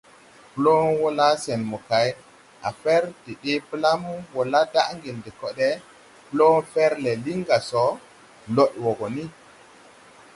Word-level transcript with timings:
Bloon 0.55 0.87
wɔ 0.99 1.07
laa 1.19 1.35
sen 1.43 1.61
mokay, 1.71 2.07
a 2.67 2.69
fɛr 2.81 3.03
de 3.23 3.31
dee 3.41 3.59
blam 3.69 4.01
wɔ 4.33 4.41
la 4.51 4.61
daʼ 4.73 4.87
ngel 4.95 5.17
de 5.25 5.31
kode. 5.39 5.69
Bloon 6.31 6.57
fɛrle 6.73 7.11
lin 7.23 7.41
ga 7.47 7.57
so, 7.69 7.83
lod 8.55 8.71
wɔ 8.83 8.91
gɔ 8.99 9.07
ni. 9.15 9.23